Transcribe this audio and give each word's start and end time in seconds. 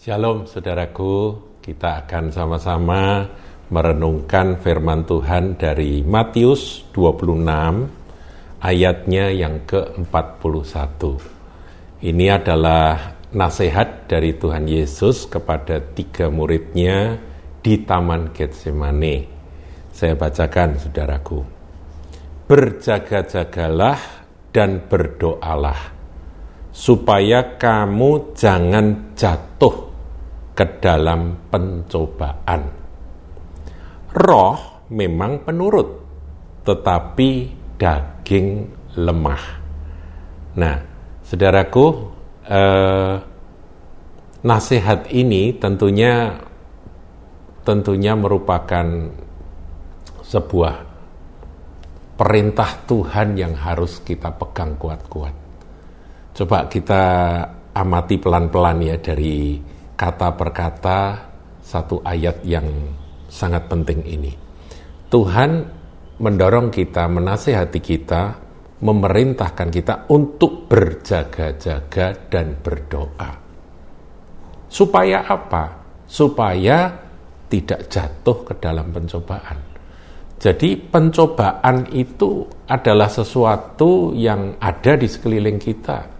Shalom 0.00 0.48
saudaraku, 0.48 1.36
kita 1.60 2.00
akan 2.00 2.32
sama-sama 2.32 3.28
merenungkan 3.68 4.56
firman 4.56 5.04
Tuhan 5.04 5.60
dari 5.60 6.00
Matius 6.00 6.88
26 6.96 8.64
ayatnya 8.64 9.28
yang 9.28 9.60
ke-41. 9.68 11.04
Ini 12.00 12.26
adalah 12.32 13.12
nasihat 13.36 14.08
dari 14.08 14.40
Tuhan 14.40 14.72
Yesus 14.72 15.28
kepada 15.28 15.76
tiga 15.92 16.32
muridnya 16.32 17.20
di 17.60 17.84
Taman 17.84 18.32
Getsemane. 18.32 19.28
Saya 19.92 20.16
bacakan 20.16 20.80
saudaraku. 20.80 21.44
Berjaga-jagalah 22.48 24.00
dan 24.48 24.80
berdoalah 24.80 25.92
supaya 26.72 27.60
kamu 27.60 28.32
jangan 28.32 29.12
jatuh 29.12 29.89
ke 30.60 30.76
dalam 30.76 31.48
pencobaan. 31.48 32.62
Roh 34.12 34.84
memang 34.92 35.40
penurut, 35.40 35.88
tetapi 36.68 37.30
daging 37.80 38.68
lemah. 39.00 39.44
Nah, 40.60 40.76
saudaraku, 41.24 42.12
eh, 42.44 43.14
nasihat 44.44 45.08
ini 45.08 45.56
tentunya 45.56 46.36
tentunya 47.64 48.12
merupakan 48.12 48.84
sebuah 50.20 50.76
perintah 52.20 52.84
Tuhan 52.84 53.32
yang 53.32 53.56
harus 53.56 54.04
kita 54.04 54.28
pegang 54.36 54.76
kuat-kuat. 54.76 55.34
Coba 56.36 56.68
kita 56.68 57.02
amati 57.72 58.20
pelan-pelan 58.20 58.78
ya 58.84 59.00
dari 59.00 59.56
kata 60.00 60.32
per 60.32 60.48
kata 60.56 61.00
satu 61.60 62.00
ayat 62.00 62.40
yang 62.48 62.64
sangat 63.28 63.68
penting 63.68 64.00
ini. 64.08 64.32
Tuhan 65.12 65.50
mendorong 66.16 66.72
kita, 66.72 67.04
menasehati 67.04 67.80
kita, 67.84 68.22
memerintahkan 68.80 69.68
kita 69.68 69.94
untuk 70.08 70.64
berjaga-jaga 70.72 72.32
dan 72.32 72.56
berdoa. 72.64 73.30
Supaya 74.72 75.28
apa? 75.28 75.64
Supaya 76.08 76.88
tidak 77.52 77.92
jatuh 77.92 78.38
ke 78.48 78.54
dalam 78.56 78.88
pencobaan. 78.88 79.58
Jadi 80.40 80.80
pencobaan 80.80 81.92
itu 81.92 82.48
adalah 82.72 83.12
sesuatu 83.12 84.16
yang 84.16 84.56
ada 84.56 84.96
di 84.96 85.04
sekeliling 85.04 85.60
kita 85.60 86.19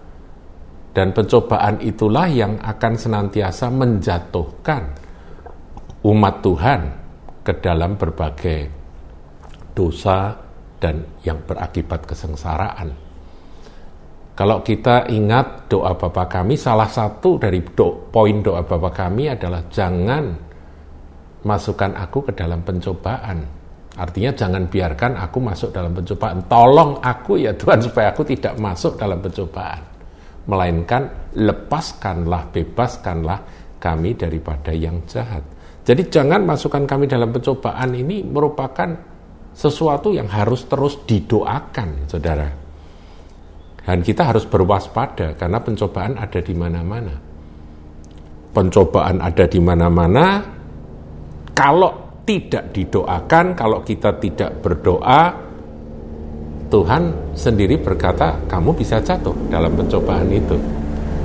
dan 0.91 1.15
pencobaan 1.15 1.79
itulah 1.79 2.27
yang 2.27 2.59
akan 2.59 2.93
senantiasa 2.99 3.71
menjatuhkan 3.71 4.83
umat 6.03 6.35
Tuhan 6.43 6.81
ke 7.47 7.53
dalam 7.63 7.95
berbagai 7.95 8.67
dosa 9.71 10.35
dan 10.83 10.99
yang 11.23 11.39
berakibat 11.47 12.03
kesengsaraan. 12.03 12.91
Kalau 14.35 14.65
kita 14.65 15.07
ingat 15.11 15.69
doa 15.69 15.93
Bapa 15.95 16.25
kami, 16.27 16.57
salah 16.57 16.89
satu 16.89 17.37
dari 17.37 17.61
do, 17.61 18.09
poin 18.09 18.41
doa 18.41 18.65
Bapa 18.65 18.89
kami 18.91 19.31
adalah 19.31 19.63
jangan 19.71 20.33
masukkan 21.45 21.93
aku 21.95 22.31
ke 22.31 22.31
dalam 22.35 22.65
pencobaan. 22.65 23.45
Artinya 23.91 24.31
jangan 24.33 24.65
biarkan 24.65 25.19
aku 25.19 25.37
masuk 25.39 25.69
dalam 25.71 25.93
pencobaan. 25.93 26.41
Tolong 26.47 26.99
aku 26.99 27.37
ya 27.37 27.53
Tuhan 27.53 27.79
supaya 27.85 28.11
aku 28.11 28.23
tidak 28.25 28.57
masuk 28.57 28.97
dalam 28.97 29.19
pencobaan 29.21 29.90
melainkan 30.45 31.33
lepaskanlah, 31.37 32.49
bebaskanlah 32.49 33.39
kami 33.81 34.17
daripada 34.17 34.73
yang 34.73 35.05
jahat. 35.05 35.41
Jadi 35.81 36.13
jangan 36.13 36.45
masukkan 36.45 36.85
kami 36.85 37.09
dalam 37.09 37.33
pencobaan 37.33 37.89
ini 37.97 38.21
merupakan 38.21 38.89
sesuatu 39.51 40.13
yang 40.13 40.29
harus 40.29 40.69
terus 40.69 41.01
didoakan, 41.03 42.05
saudara. 42.05 42.49
Dan 43.81 44.05
kita 44.05 44.29
harus 44.29 44.45
berwaspada 44.45 45.33
karena 45.33 45.57
pencobaan 45.57 46.13
ada 46.21 46.37
di 46.37 46.53
mana-mana. 46.53 47.13
Pencobaan 48.53 49.17
ada 49.17 49.45
di 49.49 49.57
mana-mana. 49.57 50.25
Kalau 51.51 52.21
tidak 52.21 52.69
didoakan, 52.69 53.57
kalau 53.57 53.81
kita 53.81 54.21
tidak 54.21 54.61
berdoa, 54.61 55.50
Tuhan 56.71 57.35
sendiri 57.35 57.75
berkata, 57.83 58.47
kamu 58.47 58.71
bisa 58.79 59.03
jatuh 59.03 59.35
dalam 59.51 59.75
pencobaan 59.75 60.31
itu. 60.31 60.55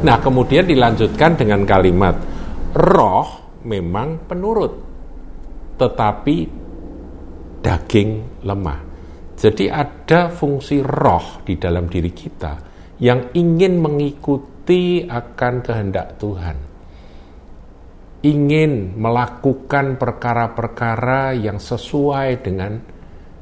Nah, 0.02 0.18
kemudian 0.18 0.66
dilanjutkan 0.66 1.38
dengan 1.38 1.62
kalimat, 1.62 2.18
roh 2.74 3.62
memang 3.62 4.26
penurut, 4.26 4.74
tetapi 5.78 6.36
daging 7.62 8.42
lemah. 8.42 8.80
Jadi 9.38 9.70
ada 9.70 10.34
fungsi 10.34 10.82
roh 10.82 11.46
di 11.46 11.54
dalam 11.54 11.86
diri 11.86 12.10
kita 12.10 12.52
yang 12.98 13.30
ingin 13.38 13.78
mengikuti 13.78 15.06
akan 15.06 15.54
kehendak 15.62 16.18
Tuhan. 16.18 16.56
Ingin 18.26 18.98
melakukan 18.98 19.94
perkara-perkara 19.94 21.38
yang 21.38 21.62
sesuai 21.62 22.42
dengan 22.42 22.72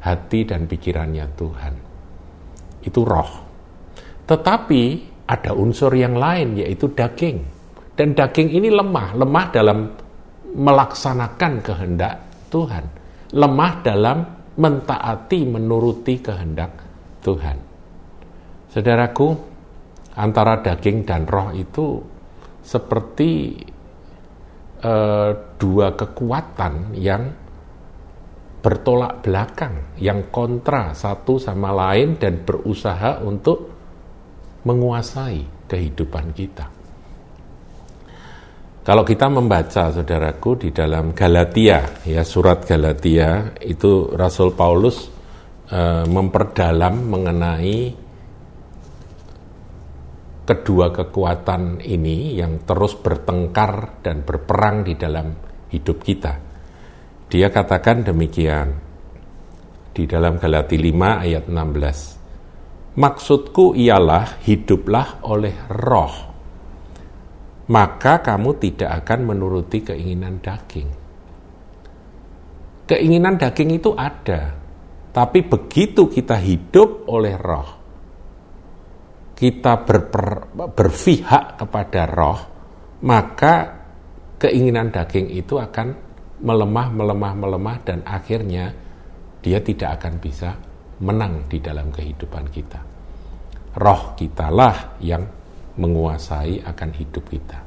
hati 0.05 0.45
dan 0.45 0.69
pikirannya 0.69 1.27
Tuhan 1.33 1.84
itu 2.85 3.01
roh. 3.03 3.43
Tetapi 4.29 4.83
ada 5.25 5.57
unsur 5.57 5.93
yang 5.97 6.17
lain 6.17 6.61
yaitu 6.61 6.93
daging. 6.93 7.41
Dan 7.95 8.13
daging 8.13 8.51
ini 8.53 8.69
lemah, 8.69 9.17
lemah 9.17 9.47
dalam 9.55 9.79
melaksanakan 10.55 11.53
kehendak 11.65 12.15
Tuhan. 12.53 12.85
Lemah 13.35 13.73
dalam 13.83 14.19
mentaati, 14.55 15.41
menuruti 15.49 16.15
kehendak 16.23 16.73
Tuhan. 17.25 17.57
Saudaraku, 18.71 19.29
antara 20.19 20.63
daging 20.63 21.07
dan 21.07 21.27
roh 21.27 21.51
itu 21.55 22.03
seperti 22.63 23.55
uh, 24.83 25.31
dua 25.59 25.95
kekuatan 25.95 26.95
yang 26.99 27.44
bertolak 28.65 29.21
belakang, 29.21 29.93
yang 30.01 30.33
kontra 30.33 30.97
satu 30.97 31.37
sama 31.37 31.69
lain 31.69 32.17
dan 32.17 32.41
berusaha 32.49 33.21
untuk 33.21 33.69
menguasai 34.65 35.69
kehidupan 35.69 36.33
kita. 36.33 36.73
Kalau 38.85 39.05
kita 39.05 39.29
membaca, 39.29 39.93
saudaraku, 39.93 40.61
di 40.61 40.69
dalam 40.73 41.13
Galatia, 41.13 42.05
ya 42.09 42.25
surat 42.25 42.65
Galatia 42.65 43.53
itu 43.61 44.13
Rasul 44.13 44.57
Paulus 44.57 45.09
e, 45.69 46.05
memperdalam 46.05 47.05
mengenai 47.05 47.77
kedua 50.45 50.93
kekuatan 50.93 51.81
ini 51.81 52.37
yang 52.37 52.65
terus 52.69 52.97
bertengkar 53.01 54.05
dan 54.05 54.21
berperang 54.21 54.85
di 54.85 54.97
dalam 55.01 55.33
hidup 55.73 56.05
kita. 56.05 56.54
Dia 57.35 57.51
katakan 57.51 58.07
demikian 58.07 58.79
di 59.91 60.07
dalam 60.07 60.39
Galati 60.39 60.79
5 60.79 61.27
ayat 61.27 61.51
16. 61.51 62.95
Maksudku 62.95 63.75
ialah 63.75 64.39
hiduplah 64.47 65.19
oleh 65.27 65.67
roh, 65.67 66.15
maka 67.75 68.23
kamu 68.23 68.55
tidak 68.63 69.03
akan 69.03 69.35
menuruti 69.35 69.83
keinginan 69.83 70.39
daging. 70.39 70.87
Keinginan 72.87 73.35
daging 73.35 73.83
itu 73.83 73.91
ada, 73.99 74.55
tapi 75.11 75.43
begitu 75.43 76.07
kita 76.07 76.39
hidup 76.39 77.11
oleh 77.11 77.35
roh, 77.35 77.69
kita 79.35 79.83
berper, 79.83 80.55
berpihak 80.71 81.59
kepada 81.59 82.07
roh, 82.07 82.41
maka 83.03 83.55
keinginan 84.39 84.95
daging 84.95 85.35
itu 85.35 85.59
akan 85.59 86.04
melemah, 86.41 86.89
melemah, 86.91 87.33
melemah, 87.37 87.77
dan 87.85 88.03
akhirnya 88.03 88.75
dia 89.45 89.61
tidak 89.61 90.01
akan 90.01 90.15
bisa 90.19 90.51
menang 91.05 91.47
di 91.47 91.61
dalam 91.61 91.93
kehidupan 91.93 92.49
kita. 92.49 92.81
Roh 93.75 94.15
kitalah 94.15 94.99
yang 95.03 95.23
menguasai 95.75 96.63
akan 96.63 96.91
hidup 96.95 97.25
kita. 97.27 97.59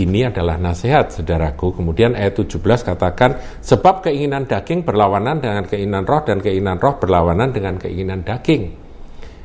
Ini 0.00 0.32
adalah 0.32 0.56
nasihat, 0.56 1.12
saudaraku. 1.12 1.76
Kemudian 1.76 2.16
ayat 2.16 2.32
17 2.40 2.56
katakan, 2.80 3.60
sebab 3.60 4.00
keinginan 4.00 4.48
daging 4.48 4.80
berlawanan 4.80 5.44
dengan 5.44 5.68
keinginan 5.68 6.08
roh, 6.08 6.24
dan 6.24 6.40
keinginan 6.40 6.80
roh 6.80 6.96
berlawanan 6.96 7.52
dengan 7.52 7.76
keinginan 7.76 8.24
daging. 8.24 8.72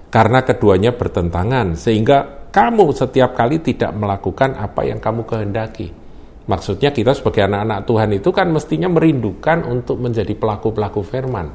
Karena 0.07 0.47
keduanya 0.47 0.95
bertentangan, 0.95 1.75
sehingga 1.75 2.47
kamu 2.55 2.95
setiap 2.95 3.35
kali 3.35 3.59
tidak 3.59 3.91
melakukan 3.99 4.55
apa 4.55 4.87
yang 4.87 5.03
kamu 5.03 5.27
kehendaki. 5.27 6.04
Maksudnya 6.45 6.93
kita 6.93 7.17
sebagai 7.17 7.49
anak-anak 7.49 7.79
Tuhan 7.89 8.09
itu 8.21 8.29
kan 8.29 8.47
mestinya 8.53 8.85
merindukan 8.85 9.65
untuk 9.65 9.97
menjadi 9.97 10.29
pelaku-pelaku 10.37 11.01
firman. 11.01 11.47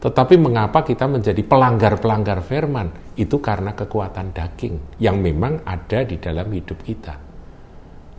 Tetapi 0.00 0.34
mengapa 0.40 0.82
kita 0.82 1.06
menjadi 1.06 1.44
pelanggar-pelanggar 1.44 2.42
firman? 2.42 3.14
Itu 3.14 3.38
karena 3.38 3.76
kekuatan 3.76 4.32
daging 4.34 4.98
yang 4.98 5.22
memang 5.22 5.62
ada 5.62 6.02
di 6.02 6.16
dalam 6.18 6.50
hidup 6.50 6.82
kita. 6.82 7.14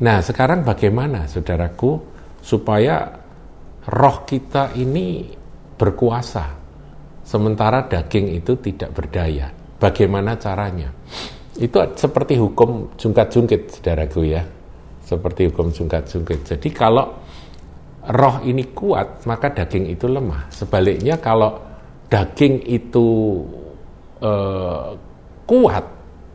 Nah, 0.02 0.18
sekarang 0.24 0.64
bagaimana 0.64 1.28
saudaraku 1.28 2.00
supaya 2.40 3.12
roh 3.92 4.18
kita 4.24 4.78
ini 4.78 5.26
berkuasa 5.76 6.46
sementara 7.26 7.90
daging 7.90 8.40
itu 8.40 8.56
tidak 8.62 8.94
berdaya. 8.94 9.50
Bagaimana 9.82 10.38
caranya? 10.38 10.94
Itu 11.58 11.82
seperti 11.98 12.38
hukum 12.38 12.94
jungkat-jungkit, 12.96 13.82
saudaraku 13.82 14.22
ya. 14.30 14.61
Seperti 15.12 15.52
hukum 15.52 15.76
jungkat-jungkit. 15.76 16.56
Jadi 16.56 16.72
kalau 16.72 17.20
roh 18.16 18.36
ini 18.48 18.72
kuat, 18.72 19.28
maka 19.28 19.52
daging 19.52 19.92
itu 19.92 20.08
lemah. 20.08 20.48
Sebaliknya 20.48 21.20
kalau 21.20 21.60
daging 22.08 22.64
itu 22.64 23.44
uh, 24.24 24.96
kuat, 25.44 25.86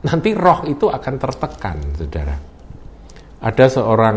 nanti 0.05 0.37
roh 0.37 0.61
itu 0.69 0.93
akan 0.93 1.15
tertekan, 1.17 1.81
saudara. 1.97 2.37
Ada 3.41 3.81
seorang 3.81 4.17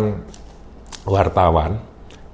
wartawan, 1.07 1.79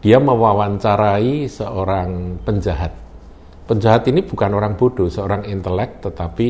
dia 0.01 0.17
mewawancarai 0.17 1.45
seorang 1.45 2.41
penjahat. 2.41 2.89
Penjahat 3.69 4.09
ini 4.09 4.25
bukan 4.25 4.49
orang 4.49 4.73
bodoh, 4.73 5.13
seorang 5.13 5.45
intelek, 5.45 6.01
tetapi 6.01 6.49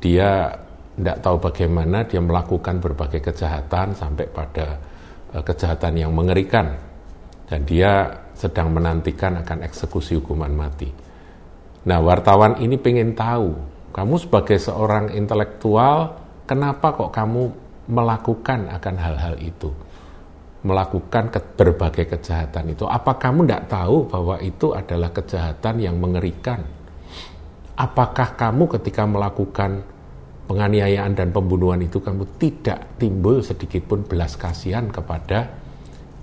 dia 0.00 0.48
tidak 0.96 1.20
tahu 1.20 1.36
bagaimana 1.44 2.08
dia 2.08 2.24
melakukan 2.24 2.78
berbagai 2.78 3.20
kejahatan 3.20 3.92
sampai 3.92 4.30
pada 4.30 4.93
kejahatan 5.42 5.98
yang 5.98 6.12
mengerikan. 6.14 6.78
Dan 7.44 7.66
dia 7.66 8.24
sedang 8.34 8.74
menantikan 8.74 9.40
akan 9.40 9.62
eksekusi 9.66 10.18
hukuman 10.18 10.50
mati. 10.50 10.90
Nah, 11.84 12.00
wartawan 12.00 12.58
ini 12.64 12.80
pengen 12.80 13.12
tahu, 13.12 13.52
kamu 13.94 14.14
sebagai 14.16 14.56
seorang 14.58 15.12
intelektual, 15.12 16.18
kenapa 16.48 16.96
kok 16.96 17.12
kamu 17.12 17.42
melakukan 17.92 18.72
akan 18.72 18.94
hal-hal 18.96 19.34
itu? 19.38 19.70
Melakukan 20.64 21.28
ke, 21.28 21.40
berbagai 21.60 22.16
kejahatan 22.16 22.72
itu. 22.72 22.88
Apa 22.88 23.20
kamu 23.20 23.44
tidak 23.44 23.68
tahu 23.68 24.08
bahwa 24.08 24.40
itu 24.40 24.72
adalah 24.72 25.12
kejahatan 25.12 25.76
yang 25.78 26.00
mengerikan? 26.00 26.64
Apakah 27.76 28.32
kamu 28.34 28.66
ketika 28.80 29.04
melakukan 29.04 29.84
penganiayaan 30.44 31.16
dan 31.16 31.32
pembunuhan 31.32 31.80
itu 31.80 32.00
kamu 32.00 32.36
tidak 32.36 33.00
timbul 33.00 33.40
sedikit 33.40 33.84
pun 33.88 34.04
belas 34.04 34.36
kasihan 34.36 34.88
kepada 34.92 35.48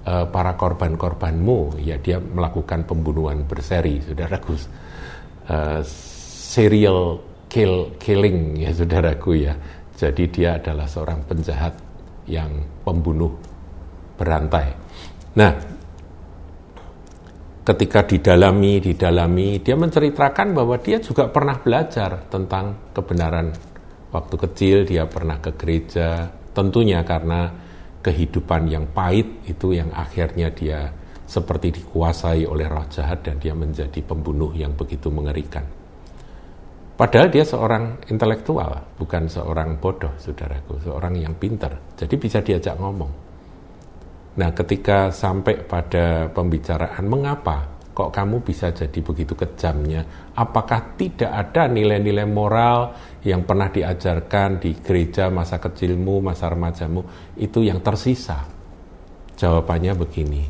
uh, 0.06 0.26
para 0.30 0.54
korban-korbanmu? 0.56 1.82
Ya 1.82 1.98
dia 1.98 2.22
melakukan 2.22 2.86
pembunuhan 2.86 3.46
berseri, 3.50 4.02
saudara 4.02 4.38
Gus 4.38 4.70
uh, 5.50 5.82
serial 6.52 7.22
kill 7.52 7.98
killing 8.00 8.62
ya 8.62 8.72
saudaraku 8.72 9.32
ya. 9.42 9.54
Jadi 9.98 10.24
dia 10.34 10.58
adalah 10.58 10.90
seorang 10.90 11.22
penjahat 11.30 11.78
yang 12.26 12.50
pembunuh 12.82 13.30
berantai. 14.18 14.74
Nah, 15.38 15.54
ketika 17.62 18.02
didalami, 18.10 18.82
didalami, 18.82 19.62
dia 19.62 19.78
menceritakan 19.78 20.58
bahwa 20.58 20.76
dia 20.82 20.98
juga 20.98 21.30
pernah 21.30 21.58
belajar 21.62 22.26
tentang 22.34 22.94
kebenaran. 22.98 23.71
Waktu 24.12 24.36
kecil 24.36 24.78
dia 24.84 25.08
pernah 25.08 25.40
ke 25.40 25.56
gereja, 25.56 26.28
tentunya 26.52 27.00
karena 27.08 27.48
kehidupan 28.04 28.68
yang 28.68 28.86
pahit 28.92 29.48
itu 29.48 29.72
yang 29.72 29.88
akhirnya 29.96 30.52
dia 30.52 30.92
seperti 31.24 31.72
dikuasai 31.80 32.44
oleh 32.44 32.68
roh 32.68 32.84
jahat 32.92 33.24
dan 33.24 33.40
dia 33.40 33.56
menjadi 33.56 34.04
pembunuh 34.04 34.52
yang 34.52 34.76
begitu 34.76 35.08
mengerikan. 35.08 35.64
Padahal 37.00 37.32
dia 37.32 37.48
seorang 37.48 37.98
intelektual, 38.12 38.78
bukan 39.00 39.26
seorang 39.26 39.80
bodoh, 39.80 40.12
saudaraku, 40.20 40.78
seorang 40.84 41.18
yang 41.18 41.34
pintar. 41.40 41.74
Jadi 41.98 42.14
bisa 42.20 42.44
diajak 42.44 42.78
ngomong. 42.78 43.10
Nah, 44.38 44.50
ketika 44.54 45.10
sampai 45.10 45.66
pada 45.66 46.30
pembicaraan, 46.30 47.04
mengapa 47.08 47.81
kok 47.92 48.10
kamu 48.12 48.40
bisa 48.44 48.72
jadi 48.72 49.00
begitu 49.04 49.36
kejamnya? 49.36 50.32
Apakah 50.36 50.96
tidak 50.96 51.32
ada 51.32 51.68
nilai-nilai 51.68 52.28
moral 52.28 52.96
yang 53.28 53.44
pernah 53.44 53.68
diajarkan 53.68 54.64
di 54.64 54.76
gereja 54.80 55.28
masa 55.28 55.60
kecilmu, 55.60 56.24
masa 56.24 56.48
remajamu, 56.52 57.04
itu 57.36 57.64
yang 57.64 57.84
tersisa? 57.84 58.48
Jawabannya 59.36 59.94
begini, 59.98 60.44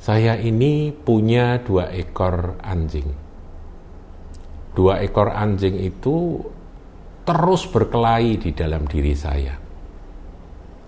saya 0.00 0.36
ini 0.40 0.90
punya 0.96 1.60
dua 1.60 1.92
ekor 1.92 2.56
anjing. 2.64 3.08
Dua 4.72 4.98
ekor 5.04 5.28
anjing 5.28 5.76
itu 5.76 6.40
terus 7.28 7.68
berkelahi 7.68 8.40
di 8.40 8.50
dalam 8.56 8.88
diri 8.88 9.12
saya. 9.12 9.54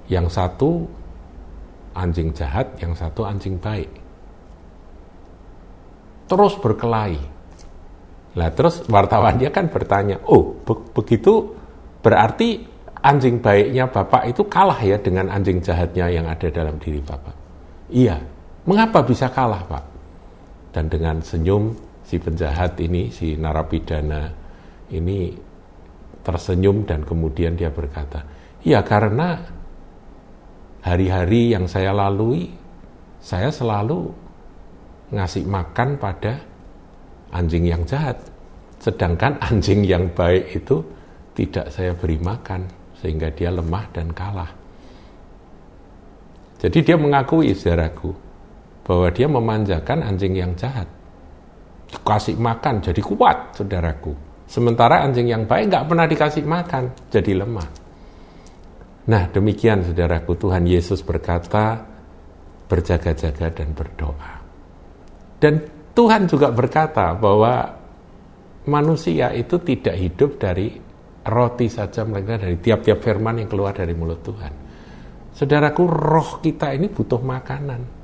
Yang 0.08 0.26
satu 0.32 0.70
anjing 1.92 2.32
jahat, 2.32 2.80
yang 2.80 2.96
satu 2.96 3.28
anjing 3.28 3.60
baik. 3.60 4.01
Terus 6.26 6.54
berkelahi. 6.58 7.20
Lah 8.38 8.48
terus 8.52 8.84
wartawan 8.88 9.36
dia 9.36 9.52
kan 9.52 9.68
bertanya, 9.68 10.16
"Oh, 10.28 10.56
be 10.64 10.74
begitu 10.96 11.52
berarti 12.00 12.64
anjing 13.04 13.44
baiknya 13.44 13.90
Bapak 13.92 14.30
itu 14.30 14.48
kalah 14.48 14.80
ya 14.80 14.96
dengan 14.96 15.28
anjing 15.28 15.60
jahatnya 15.60 16.08
yang 16.08 16.24
ada 16.24 16.48
dalam 16.48 16.80
diri 16.80 17.04
Bapak?" 17.04 17.36
Iya, 17.92 18.16
Mengapa 18.62 19.02
bisa 19.02 19.26
kalah, 19.26 19.66
Pak? 19.66 19.84
Dan 20.70 20.86
dengan 20.86 21.18
senyum 21.18 21.74
si 22.06 22.22
penjahat 22.22 22.78
ini, 22.78 23.10
si 23.10 23.34
narapidana 23.34 24.30
ini 24.94 25.34
tersenyum 26.22 26.86
dan 26.86 27.02
kemudian 27.02 27.58
dia 27.58 27.74
berkata, 27.74 28.22
"Ya 28.62 28.78
karena 28.86 29.42
hari-hari 30.86 31.58
yang 31.58 31.66
saya 31.66 31.90
lalui, 31.90 32.54
saya 33.18 33.50
selalu 33.50 34.14
ngasih 35.12 35.44
makan 35.44 36.00
pada 36.00 36.40
anjing 37.30 37.68
yang 37.68 37.84
jahat. 37.84 38.18
Sedangkan 38.82 39.38
anjing 39.38 39.86
yang 39.86 40.10
baik 40.10 40.58
itu 40.58 40.82
tidak 41.36 41.70
saya 41.70 41.94
beri 41.94 42.18
makan 42.18 42.66
sehingga 42.98 43.30
dia 43.30 43.52
lemah 43.54 43.84
dan 43.94 44.10
kalah." 44.10 44.50
Jadi 46.62 46.78
dia 46.82 46.94
mengakui 46.94 47.50
saudaraku, 47.58 48.14
bahwa 48.86 49.10
dia 49.10 49.26
memanjakan 49.26 49.98
anjing 50.06 50.34
yang 50.38 50.54
jahat. 50.54 50.86
Kasih 52.06 52.38
makan 52.38 52.82
jadi 52.82 53.02
kuat, 53.02 53.54
saudaraku. 53.58 54.14
Sementara 54.46 55.02
anjing 55.02 55.26
yang 55.30 55.42
baik 55.46 55.70
nggak 55.70 55.86
pernah 55.90 56.06
dikasih 56.06 56.44
makan, 56.46 56.90
jadi 57.10 57.42
lemah. 57.42 57.68
Nah 59.10 59.26
demikian 59.30 59.82
saudaraku, 59.82 60.38
Tuhan 60.38 60.62
Yesus 60.66 61.02
berkata, 61.02 61.82
berjaga-jaga 62.70 63.50
dan 63.50 63.74
berdoa. 63.74 64.41
Dan 65.42 65.58
Tuhan 65.90 66.30
juga 66.30 66.54
berkata 66.54 67.18
bahwa 67.18 67.66
manusia 68.70 69.34
itu 69.34 69.58
tidak 69.58 69.98
hidup 69.98 70.30
dari 70.38 70.70
roti 71.26 71.66
saja, 71.66 72.06
melainkan 72.06 72.46
dari 72.46 72.62
tiap-tiap 72.62 73.02
firman 73.02 73.42
yang 73.42 73.50
keluar 73.50 73.74
dari 73.74 73.90
mulut 73.98 74.22
Tuhan. 74.22 74.52
Saudaraku, 75.34 75.82
roh 75.90 76.38
kita 76.38 76.70
ini 76.70 76.86
butuh 76.86 77.18
makanan 77.18 78.02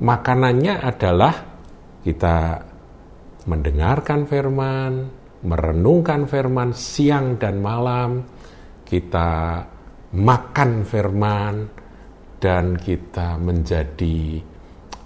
makanannya 0.00 0.74
adalah 0.80 1.34
kita 2.00 2.36
mendengarkan 3.44 4.24
firman, 4.24 4.92
merenungkan 5.44 6.24
firman 6.24 6.72
siang 6.72 7.36
dan 7.36 7.60
malam, 7.60 8.24
kita 8.84 9.60
makan 10.16 10.84
firman, 10.88 11.54
dan 12.40 12.80
kita 12.80 13.36
menjadi 13.36 14.40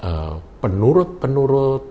uh, 0.02 0.38
penurut-penurut, 0.64 1.82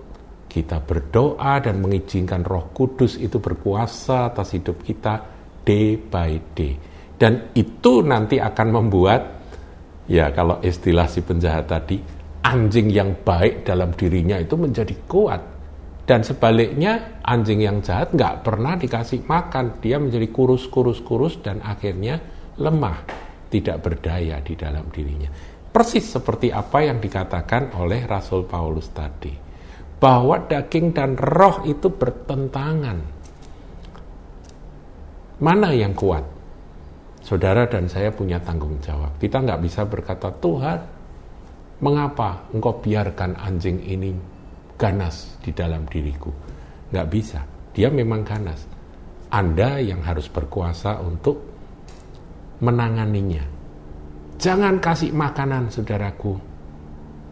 kita 0.50 0.82
berdoa 0.82 1.62
dan 1.62 1.78
mengizinkan 1.78 2.42
Roh 2.42 2.74
Kudus 2.74 3.14
itu 3.22 3.38
berkuasa 3.38 4.34
atas 4.34 4.50
hidup 4.50 4.82
kita 4.82 5.22
day 5.62 5.94
by 5.94 6.34
day. 6.58 6.74
Dan 7.14 7.54
itu 7.54 8.02
nanti 8.02 8.42
akan 8.42 8.68
membuat, 8.74 9.22
ya 10.10 10.34
kalau 10.34 10.58
istilah 10.58 11.06
si 11.06 11.22
penjahat 11.22 11.70
tadi, 11.70 12.02
anjing 12.42 12.90
yang 12.90 13.14
baik 13.22 13.62
dalam 13.62 13.94
dirinya 13.94 14.42
itu 14.42 14.58
menjadi 14.58 14.94
kuat. 15.06 15.42
Dan 16.02 16.26
sebaliknya 16.26 17.22
anjing 17.22 17.62
yang 17.62 17.78
jahat 17.78 18.10
nggak 18.10 18.42
pernah 18.42 18.74
dikasih 18.74 19.22
makan. 19.24 19.78
Dia 19.78 20.02
menjadi 20.02 20.26
kurus-kurus-kurus 20.34 21.46
dan 21.46 21.62
akhirnya 21.62 22.18
lemah. 22.58 23.06
Tidak 23.48 23.78
berdaya 23.78 24.42
di 24.42 24.58
dalam 24.58 24.90
dirinya. 24.90 25.53
Persis 25.74 26.06
seperti 26.06 26.54
apa 26.54 26.86
yang 26.86 27.02
dikatakan 27.02 27.74
oleh 27.74 28.06
Rasul 28.06 28.46
Paulus 28.46 28.94
tadi. 28.94 29.34
Bahwa 29.98 30.38
daging 30.38 30.94
dan 30.94 31.18
roh 31.18 31.66
itu 31.66 31.90
bertentangan. 31.90 32.98
Mana 35.42 35.74
yang 35.74 35.98
kuat? 35.98 36.22
Saudara 37.26 37.66
dan 37.66 37.90
saya 37.90 38.14
punya 38.14 38.38
tanggung 38.38 38.78
jawab. 38.78 39.18
Kita 39.18 39.42
nggak 39.42 39.60
bisa 39.64 39.82
berkata, 39.88 40.30
Tuhan, 40.30 40.78
Mengapa 41.82 42.48
engkau 42.54 42.80
biarkan 42.80 43.34
anjing 43.34 43.82
ini 43.82 44.14
ganas 44.78 45.36
di 45.44 45.50
dalam 45.50 45.84
diriku? 45.84 46.30
Nggak 46.94 47.08
bisa. 47.12 47.44
Dia 47.74 47.90
memang 47.90 48.22
ganas. 48.22 48.64
Anda 49.34 49.82
yang 49.82 50.00
harus 50.00 50.30
berkuasa 50.30 51.02
untuk 51.04 51.42
menanganinya. 52.62 53.53
Jangan 54.38 54.82
kasih 54.82 55.14
makanan, 55.14 55.70
saudaraku. 55.70 56.34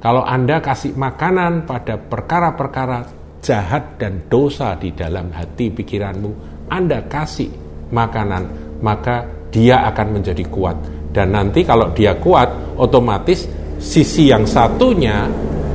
Kalau 0.03 0.27
Anda 0.27 0.59
kasih 0.59 0.99
makanan 0.99 1.63
pada 1.63 1.95
perkara-perkara 1.95 3.07
jahat 3.43 3.99
dan 3.99 4.27
dosa 4.27 4.75
di 4.75 4.91
dalam 4.95 5.31
hati 5.31 5.71
pikiranmu, 5.71 6.31
Anda 6.71 7.07
kasih 7.07 7.51
makanan, 7.95 8.77
maka 8.83 9.23
dia 9.53 9.87
akan 9.87 10.19
menjadi 10.19 10.43
kuat. 10.51 10.75
Dan 11.13 11.37
nanti 11.37 11.63
kalau 11.63 11.93
dia 11.95 12.19
kuat, 12.19 12.75
otomatis 12.81 13.47
sisi 13.79 14.33
yang 14.33 14.49
satunya, 14.49 15.29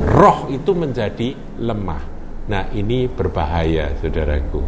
roh 0.08 0.48
itu 0.50 0.72
menjadi 0.76 1.32
lemah. 1.62 2.02
Nah 2.48 2.72
ini 2.72 3.06
berbahaya 3.06 3.92
saudaraku. 4.00 4.60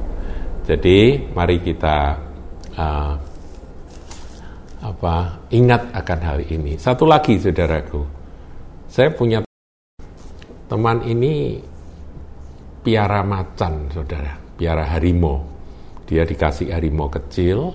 Jadi 0.69 1.29
mari 1.33 1.59
kita 1.65 1.99
uh, 2.77 3.13
apa? 4.81 5.49
Ingat 5.53 5.93
akan 5.93 6.21
hal 6.25 6.39
ini. 6.49 6.77
Satu 6.81 7.05
lagi 7.05 7.37
saudaraku, 7.37 8.03
saya 8.89 9.13
punya 9.13 9.45
teman 10.69 11.05
ini 11.05 11.61
piara 12.81 13.21
macan 13.21 13.93
saudara, 13.93 14.37
piara 14.57 14.89
harimau. 14.97 15.45
Dia 16.09 16.27
dikasih 16.27 16.75
harimau 16.75 17.07
kecil, 17.07 17.71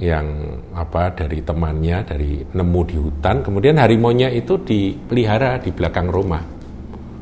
yang 0.00 0.56
apa 0.72 1.12
dari 1.12 1.44
temannya 1.44 1.98
dari 2.06 2.40
nemu 2.40 2.80
di 2.88 2.96
hutan. 2.96 3.44
Kemudian 3.44 3.76
harimaunya 3.76 4.32
itu 4.32 4.56
dipelihara 4.62 5.60
di 5.60 5.70
belakang 5.74 6.08
rumah. 6.08 6.40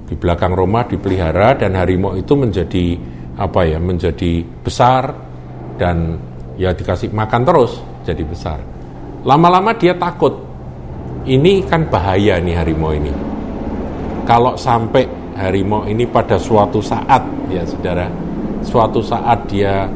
Di 0.06 0.14
belakang 0.14 0.54
rumah 0.54 0.86
dipelihara 0.86 1.58
dan 1.58 1.74
harimau 1.74 2.14
itu 2.14 2.34
menjadi 2.38 2.98
apa 3.40 3.66
ya 3.66 3.78
menjadi 3.80 4.44
besar 4.62 5.14
dan 5.80 6.18
ya 6.60 6.76
dikasih 6.76 7.08
makan 7.14 7.42
terus 7.46 7.80
jadi 8.10 8.22
besar 8.26 8.58
lama-lama 9.22 9.70
dia 9.78 9.94
takut 9.94 10.34
ini 11.24 11.62
kan 11.64 11.86
bahaya 11.86 12.42
nih 12.42 12.54
harimau 12.58 12.90
ini 12.90 13.12
kalau 14.26 14.58
sampai 14.58 15.06
harimau 15.38 15.86
ini 15.86 16.04
pada 16.04 16.36
suatu 16.36 16.82
saat 16.82 17.22
ya 17.48 17.62
saudara 17.62 18.10
suatu 18.60 19.00
saat 19.00 19.46
dia 19.48 19.88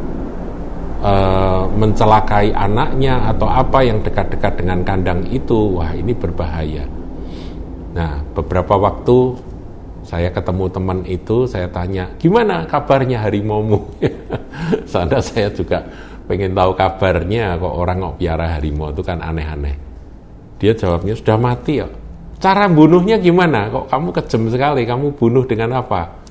uh, 1.04 1.64
mencelakai 1.68 2.50
anaknya 2.56 3.28
atau 3.28 3.46
apa 3.46 3.84
yang 3.84 4.00
dekat-dekat 4.00 4.64
dengan 4.64 4.80
kandang 4.82 5.20
itu, 5.28 5.76
wah 5.78 5.92
ini 5.92 6.16
berbahaya. 6.16 6.88
Nah, 7.94 8.24
beberapa 8.34 8.74
waktu 8.74 9.36
saya 10.04 10.32
ketemu 10.32 10.64
teman 10.72 10.98
itu, 11.06 11.44
saya 11.48 11.68
tanya, 11.70 12.10
gimana 12.18 12.64
kabarnya 12.66 13.22
harimaumu? 13.22 13.84
Sana 14.90 15.20
saya 15.20 15.52
juga 15.52 15.84
pengen 16.24 16.52
tahu 16.56 16.72
kabarnya, 16.76 17.56
kok 17.60 17.74
orang 17.74 17.96
kok 18.00 18.16
piara 18.20 18.56
harimau 18.56 18.92
itu 18.92 19.02
kan 19.04 19.20
aneh-aneh. 19.20 19.76
Dia 20.58 20.72
jawabnya, 20.72 21.14
sudah 21.18 21.36
mati 21.36 21.82
ya. 21.82 21.88
Cara 22.40 22.68
bunuhnya 22.68 23.20
gimana? 23.20 23.68
Kok 23.72 23.86
kamu 23.88 24.08
kejam 24.12 24.42
sekali, 24.52 24.82
kamu 24.84 25.16
bunuh 25.16 25.44
dengan 25.44 25.80
apa? 25.80 26.24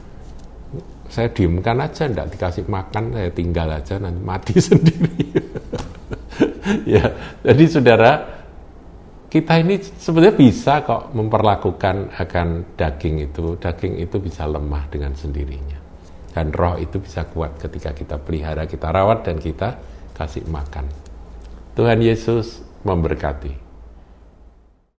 saya 1.13 1.29
diemkan 1.29 1.77
aja, 1.77 2.09
tidak 2.09 2.33
dikasih 2.33 2.65
makan, 2.65 3.13
saya 3.13 3.29
tinggal 3.29 3.69
aja, 3.69 4.01
nanti 4.01 4.17
mati 4.25 4.57
sendiri. 4.73 5.13
ya, 6.89 7.05
jadi 7.45 7.63
saudara, 7.69 8.12
kita 9.29 9.62
ini 9.62 9.77
sebenarnya 9.77 10.33
bisa 10.33 10.81
kok 10.81 11.13
memperlakukan 11.13 12.17
akan 12.17 12.73
daging 12.73 13.29
itu, 13.29 13.53
daging 13.62 14.01
itu 14.01 14.17
bisa 14.17 14.50
lemah 14.50 14.89
dengan 14.89 15.13
sendirinya. 15.13 15.82
Dan 16.33 16.49
roh 16.51 16.75
itu 16.81 16.97
bisa 16.97 17.29
kuat 17.29 17.55
ketika 17.61 17.93
kita 17.93 18.17
pelihara, 18.17 18.65
kita 18.65 18.89
rawat, 18.89 19.23
dan 19.29 19.37
kita 19.37 19.77
kasih 20.17 20.43
makan. 20.49 20.89
Tuhan 21.77 22.01
Yesus 22.01 22.61
memberkati. 22.85 23.62